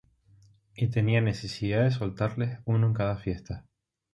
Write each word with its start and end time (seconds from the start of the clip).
Y 0.73 0.87
tenía 0.87 1.21
necesidad 1.21 1.83
de 1.83 1.91
soltarles 1.91 2.57
uno 2.65 2.87
en 2.87 2.95
cada 2.95 3.17
fiesta. 3.17 3.67